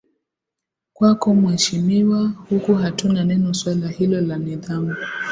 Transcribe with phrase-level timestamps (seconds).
[0.93, 4.95] kwako mhesimiwa huku hatuna neno swala hilo la nidhamu